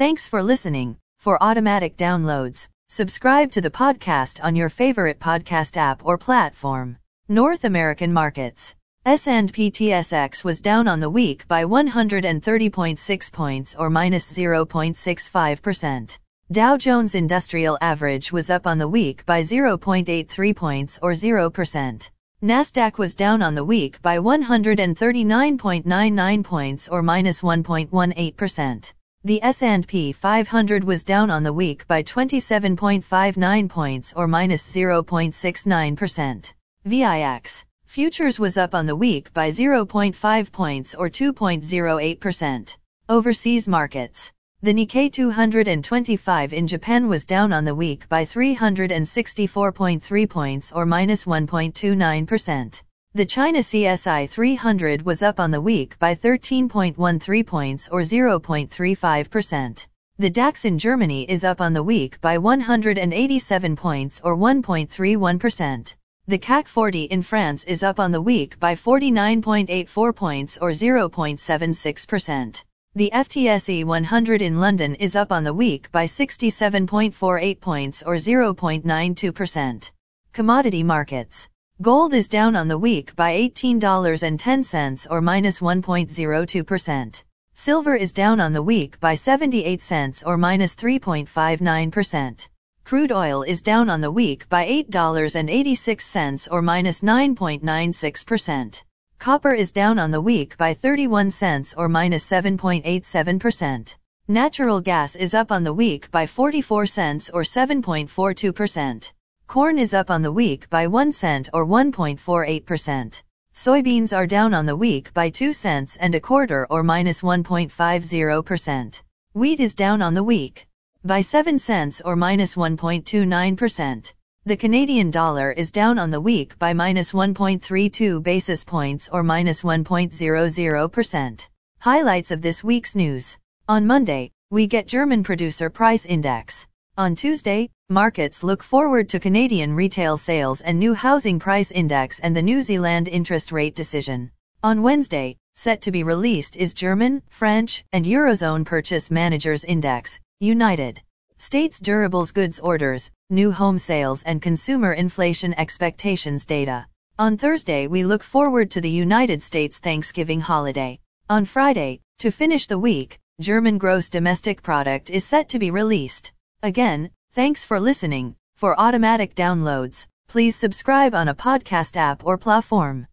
[0.00, 0.96] Thanks for listening.
[1.18, 6.96] For automatic downloads, subscribe to the podcast on your favorite podcast app or platform.
[7.28, 8.74] North American markets.
[9.04, 16.18] S&P TSX was down on the week by 130.6 points or minus 0.65%.
[16.50, 22.10] Dow Jones Industrial Average was up on the week by 0.83 points or 0%.
[22.42, 28.94] Nasdaq was down on the week by 139.99 points or minus 1.18%.
[29.22, 36.52] The S&P 500 was down on the week by 27.59 points or minus 0.69%.
[36.86, 42.76] VIX Futures was up on the week by 0.5 points or 2.08%.
[43.10, 44.32] Overseas markets.
[44.62, 51.26] The Nikkei 225 in Japan was down on the week by 364.3 points or minus
[51.26, 52.82] 1.29%.
[53.12, 59.86] The China CSI 300 was up on the week by 13.13 points or 0.35%.
[60.16, 65.94] The DAX in Germany is up on the week by 187 points or 1.31%.
[66.28, 72.62] The CAC 40 in France is up on the week by 49.84 points or 0.76%.
[72.94, 79.90] The FTSE 100 in London is up on the week by 67.48 points or 0.92%.
[80.32, 81.48] Commodity markets.
[81.82, 87.22] Gold is down on the week by $18.10 or minus 1.02%.
[87.54, 92.48] Silver is down on the week by 78 cents or minus 3.59%.
[92.84, 98.82] Crude oil is down on the week by $8.86 or minus 9.96%.
[99.18, 103.96] Copper is down on the week by 31 cents or minus 7.87%.
[104.28, 109.12] Natural gas is up on the week by 44 cents or 7.42%.
[109.50, 113.22] Corn is up on the week by 1 cent or 1.48%.
[113.52, 119.02] Soybeans are down on the week by 2 cents and a quarter or minus 1.50%.
[119.32, 120.68] Wheat is down on the week
[121.02, 124.12] by 7 cents or minus 1.29%.
[124.44, 129.62] The Canadian dollar is down on the week by minus 1.32 basis points or minus
[129.62, 131.48] 1.00%.
[131.80, 133.36] Highlights of this week's news.
[133.68, 136.68] On Monday, we get German producer price index.
[136.96, 142.36] On Tuesday, markets look forward to Canadian retail sales and new housing price index and
[142.36, 144.30] the New Zealand interest rate decision.
[144.62, 151.02] On Wednesday, set to be released is German, French, and Eurozone Purchase Managers Index, United
[151.38, 156.86] States durables goods orders, new home sales and consumer inflation expectations data.
[157.18, 161.00] On Thursday we look forward to the United States Thanksgiving holiday.
[161.28, 166.32] On Friday, to finish the week, German gross domestic product is set to be released.
[166.62, 168.34] Again, thanks for listening.
[168.56, 173.06] For automatic downloads, please subscribe on a podcast app or platform.